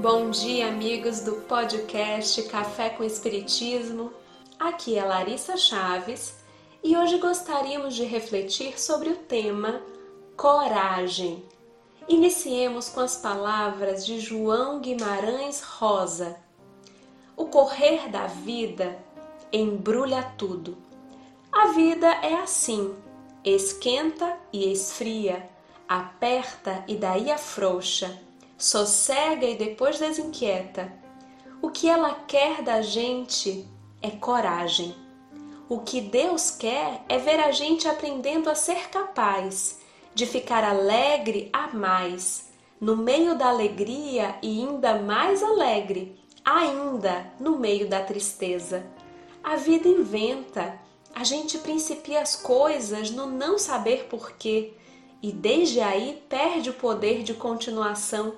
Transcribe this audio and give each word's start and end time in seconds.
Bom 0.00 0.30
dia, 0.30 0.68
amigos 0.68 1.20
do 1.20 1.42
podcast 1.42 2.42
Café 2.44 2.88
com 2.88 3.04
Espiritismo. 3.04 4.10
Aqui 4.58 4.96
é 4.96 5.04
Larissa 5.04 5.58
Chaves 5.58 6.36
e 6.82 6.96
hoje 6.96 7.18
gostaríamos 7.18 7.94
de 7.94 8.04
refletir 8.04 8.80
sobre 8.80 9.10
o 9.10 9.16
tema 9.16 9.82
coragem. 10.38 11.44
Iniciemos 12.08 12.88
com 12.88 13.00
as 13.00 13.18
palavras 13.18 14.06
de 14.06 14.18
João 14.18 14.80
Guimarães 14.80 15.60
Rosa. 15.60 16.34
O 17.36 17.44
correr 17.44 18.08
da 18.08 18.26
vida 18.26 18.98
embrulha 19.52 20.22
tudo. 20.38 20.78
A 21.52 21.72
vida 21.72 22.08
é 22.22 22.36
assim: 22.36 22.94
esquenta 23.44 24.34
e 24.50 24.72
esfria, 24.72 25.46
aperta 25.86 26.82
e 26.88 26.96
daí 26.96 27.30
afrouxa, 27.30 28.18
sossega 28.60 29.46
e 29.46 29.56
depois 29.56 29.98
desinquieta. 29.98 30.92
O 31.62 31.70
que 31.70 31.88
ela 31.88 32.14
quer 32.28 32.62
da 32.62 32.82
gente 32.82 33.66
é 34.02 34.10
coragem. 34.10 34.94
O 35.66 35.78
que 35.78 36.00
Deus 36.00 36.50
quer 36.50 37.02
é 37.08 37.16
ver 37.16 37.40
a 37.40 37.52
gente 37.52 37.88
aprendendo 37.88 38.50
a 38.50 38.54
ser 38.54 38.90
capaz 38.90 39.80
de 40.14 40.26
ficar 40.26 40.62
alegre 40.62 41.48
a 41.52 41.68
mais, 41.68 42.50
no 42.78 42.96
meio 42.96 43.34
da 43.34 43.48
alegria 43.48 44.36
e 44.42 44.60
ainda 44.60 44.98
mais 45.00 45.42
alegre, 45.42 46.20
ainda 46.44 47.32
no 47.40 47.58
meio 47.58 47.88
da 47.88 48.02
tristeza. 48.02 48.84
A 49.42 49.56
vida 49.56 49.88
inventa, 49.88 50.78
a 51.14 51.24
gente 51.24 51.56
principia 51.58 52.20
as 52.20 52.36
coisas 52.36 53.10
no 53.10 53.26
não 53.26 53.58
saber 53.58 54.04
porquê 54.10 54.74
e 55.22 55.32
desde 55.32 55.80
aí 55.80 56.22
perde 56.28 56.68
o 56.68 56.74
poder 56.74 57.22
de 57.22 57.32
continuação, 57.32 58.34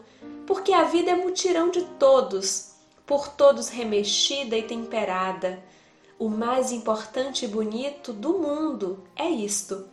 porque 0.47 0.73
a 0.73 0.85
vida 0.85 1.11
é 1.11 1.15
mutirão 1.15 1.71
de 1.71 1.83
todos, 1.99 2.73
por 3.07 3.29
todos 3.29 3.69
remexida 3.69 4.57
e 4.57 4.63
temperada. 4.63 5.63
O 6.19 6.29
mais 6.29 6.73
importante 6.73 7.45
e 7.45 7.49
bonito 7.49 8.13
do 8.13 8.39
mundo 8.39 9.03
é 9.17 9.29
isto: 9.29 9.87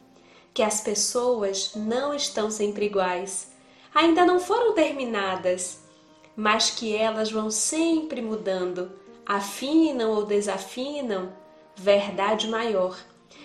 que 0.54 0.62
as 0.62 0.82
pessoas 0.82 1.72
não 1.76 2.14
estão 2.14 2.52
sempre 2.52 2.86
iguais, 2.86 3.52
ainda 3.94 4.26
não 4.26 4.40
foram 4.40 4.74
terminadas, 4.74 5.80
mas 6.36 6.70
que 6.70 6.96
elas 6.96 7.32
vão 7.32 7.52
sempre 7.52 8.22
mudando, 8.22 8.92
afinam 9.26 10.12
ou 10.12 10.26
desafinam 10.26 11.34
verdade 11.76 12.48
maior. 12.48 12.98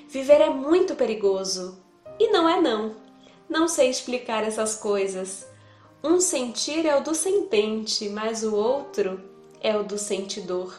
Viver 0.09 0.41
é 0.41 0.51
muito 0.51 0.95
perigoso. 0.95 1.83
E 2.19 2.31
não 2.31 2.49
é 2.49 2.61
não. 2.61 2.95
Não 3.49 3.67
sei 3.67 3.91
explicar 3.91 4.45
essas 4.45 4.77
coisas. 4.77 5.47
Um 6.05 6.21
sentir 6.21 6.85
é 6.85 6.95
o 6.95 7.03
do 7.03 7.15
sentente, 7.15 8.11
mas 8.11 8.45
o 8.45 8.55
outro 8.55 9.21
é 9.61 9.75
o 9.75 9.83
do 9.83 9.97
sentidor. 9.97 10.79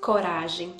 Coragem. 0.00 0.74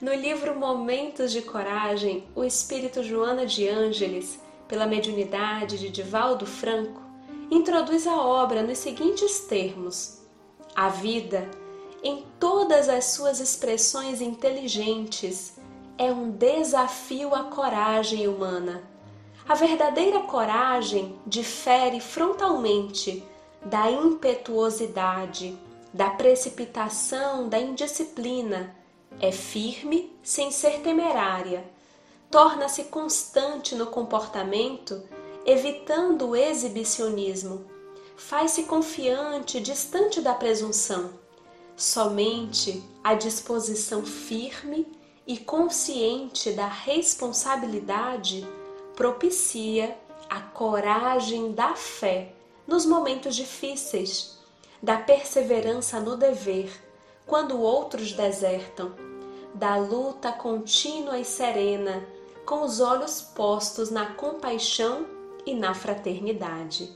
No 0.00 0.12
livro 0.14 0.54
Momentos 0.54 1.32
de 1.32 1.40
Coragem, 1.40 2.28
o 2.36 2.44
espírito 2.44 3.02
Joana 3.02 3.46
de 3.46 3.66
Ângeles, 3.66 4.38
pela 4.68 4.86
mediunidade 4.86 5.78
de 5.78 5.88
Divaldo 5.88 6.44
Franco, 6.44 7.00
introduz 7.50 8.06
a 8.06 8.20
obra 8.20 8.62
nos 8.62 8.78
seguintes 8.78 9.40
termos: 9.40 10.20
A 10.76 10.90
vida 10.90 11.48
em 12.04 12.22
todas 12.38 12.90
as 12.90 13.06
suas 13.06 13.40
expressões 13.40 14.20
inteligentes, 14.20 15.54
é 15.96 16.12
um 16.12 16.30
desafio 16.30 17.34
à 17.34 17.44
coragem 17.44 18.28
humana. 18.28 18.82
A 19.48 19.54
verdadeira 19.54 20.20
coragem 20.20 21.18
difere 21.26 22.00
frontalmente 22.00 23.22
da 23.64 23.90
impetuosidade, 23.90 25.58
da 25.92 26.10
precipitação, 26.10 27.48
da 27.48 27.58
indisciplina. 27.58 28.74
É 29.20 29.30
firme 29.30 30.16
sem 30.22 30.50
ser 30.50 30.80
temerária. 30.80 31.64
Torna-se 32.30 32.84
constante 32.84 33.74
no 33.74 33.86
comportamento, 33.86 35.02
evitando 35.46 36.30
o 36.30 36.36
exibicionismo. 36.36 37.64
Faz-se 38.16 38.64
confiante, 38.64 39.60
distante 39.60 40.20
da 40.20 40.34
presunção 40.34 41.24
Somente 41.76 42.84
a 43.02 43.14
disposição 43.14 44.04
firme 44.04 44.86
e 45.26 45.36
consciente 45.36 46.52
da 46.52 46.68
responsabilidade 46.68 48.46
propicia 48.96 49.96
a 50.28 50.40
coragem 50.40 51.52
da 51.52 51.74
fé 51.74 52.32
nos 52.66 52.86
momentos 52.86 53.36
difíceis, 53.36 54.38
da 54.82 54.96
perseverança 54.98 56.00
no 56.00 56.16
dever, 56.16 56.70
quando 57.26 57.60
outros 57.60 58.12
desertam, 58.12 58.92
da 59.54 59.76
luta 59.76 60.32
contínua 60.32 61.18
e 61.18 61.24
serena, 61.24 62.06
com 62.44 62.62
os 62.62 62.80
olhos 62.80 63.20
postos 63.20 63.90
na 63.90 64.14
compaixão 64.14 65.06
e 65.46 65.54
na 65.54 65.74
fraternidade. 65.74 66.90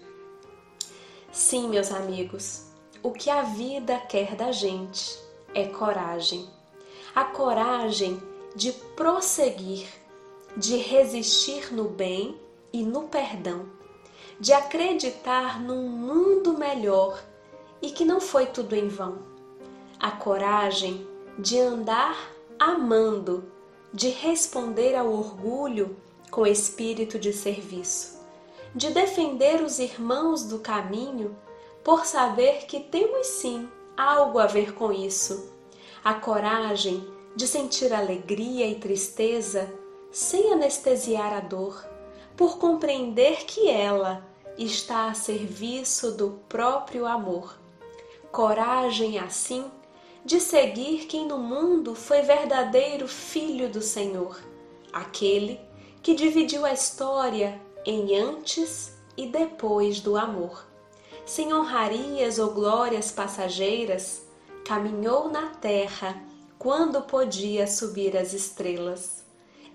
Sim, 1.32 1.68
meus 1.68 1.92
amigos, 1.92 2.64
o 3.02 3.12
que 3.12 3.30
a 3.30 3.42
vida 3.42 3.98
quer 3.98 4.34
da 4.34 4.50
gente 4.50 5.18
é 5.54 5.66
coragem. 5.66 6.48
A 7.14 7.24
coragem 7.24 8.20
de 8.54 8.72
prosseguir, 8.72 9.86
de 10.58 10.76
resistir 10.76 11.72
no 11.72 11.84
bem 11.84 12.36
e 12.72 12.82
no 12.82 13.02
perdão, 13.02 13.66
de 14.40 14.52
acreditar 14.52 15.62
num 15.62 15.88
mundo 15.88 16.58
melhor 16.58 17.22
e 17.80 17.92
que 17.92 18.04
não 18.04 18.20
foi 18.20 18.46
tudo 18.46 18.74
em 18.74 18.88
vão. 18.88 19.18
A 20.00 20.10
coragem 20.10 21.06
de 21.38 21.60
andar 21.60 22.32
amando, 22.58 23.44
de 23.94 24.08
responder 24.08 24.96
ao 24.96 25.12
orgulho 25.12 25.96
com 26.28 26.44
espírito 26.44 27.20
de 27.20 27.32
serviço, 27.32 28.18
de 28.74 28.90
defender 28.90 29.62
os 29.62 29.78
irmãos 29.78 30.42
do 30.42 30.58
caminho 30.58 31.36
por 31.84 32.04
saber 32.04 32.66
que 32.66 32.80
temos 32.80 33.28
sim 33.28 33.68
algo 33.96 34.40
a 34.40 34.46
ver 34.46 34.74
com 34.74 34.90
isso. 34.90 35.52
A 36.02 36.14
coragem 36.14 37.06
de 37.36 37.46
sentir 37.46 37.92
alegria 37.92 38.66
e 38.66 38.74
tristeza 38.74 39.72
sem 40.10 40.52
anestesiar 40.52 41.32
a 41.32 41.40
dor, 41.40 41.86
por 42.36 42.58
compreender 42.58 43.44
que 43.44 43.68
ela 43.68 44.26
está 44.56 45.08
a 45.08 45.14
serviço 45.14 46.12
do 46.12 46.40
próprio 46.48 47.06
amor. 47.06 47.58
Coragem, 48.30 49.18
assim, 49.18 49.64
de 50.24 50.40
seguir 50.40 51.06
quem 51.06 51.26
no 51.26 51.38
mundo 51.38 51.94
foi 51.94 52.22
verdadeiro 52.22 53.08
Filho 53.08 53.68
do 53.68 53.80
Senhor, 53.80 54.40
aquele 54.92 55.60
que 56.02 56.14
dividiu 56.14 56.64
a 56.64 56.72
história 56.72 57.60
em 57.84 58.16
antes 58.16 58.96
e 59.16 59.26
depois 59.26 60.00
do 60.00 60.16
amor 60.16 60.68
sem 61.28 61.52
honrarias 61.52 62.38
ou 62.38 62.54
glórias 62.54 63.12
passageiras, 63.12 64.22
caminhou 64.64 65.28
na 65.28 65.48
terra 65.48 66.18
quando 66.58 67.02
podia 67.02 67.66
subir 67.66 68.16
as 68.16 68.32
estrelas. 68.32 69.26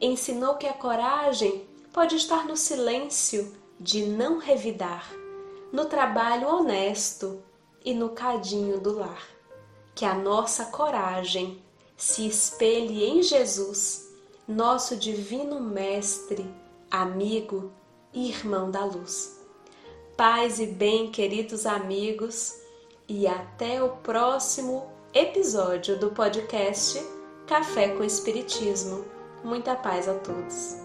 Ensinou 0.02 0.56
que 0.56 0.68
a 0.68 0.74
coragem 0.74 1.68
pode 1.92 2.16
estar 2.16 2.46
no 2.46 2.58
silêncio 2.58 3.54
de 3.80 4.06
não 4.06 4.38
revidar, 4.38 5.12
no 5.72 5.86
trabalho 5.86 6.48
honesto 6.48 7.42
e 7.84 7.94
no 7.94 8.10
cadinho 8.10 8.80
do 8.80 8.98
lar. 8.98 9.28
Que 9.96 10.06
a 10.06 10.14
nossa 10.14 10.66
coragem 10.66 11.62
se 11.96 12.28
espelhe 12.28 13.04
em 13.04 13.22
Jesus, 13.22 14.12
nosso 14.48 14.96
divino 14.96 15.60
Mestre, 15.60 16.46
amigo 16.90 17.72
e 18.14 18.30
irmão 18.30 18.70
da 18.70 18.84
luz. 18.84 19.40
Paz 20.18 20.60
e 20.60 20.68
bem, 20.68 21.12
queridos 21.12 21.66
amigos, 21.66 22.56
e 23.08 23.28
até 23.28 23.84
o 23.84 23.90
próximo 23.98 24.92
episódio 25.14 25.98
do 25.98 26.12
podcast 26.12 27.04
Café 27.48 27.90
com 27.90 28.04
Espiritismo. 28.04 29.06
Muita 29.44 29.76
paz 29.76 30.08
a 30.08 30.14
todos. 30.20 30.83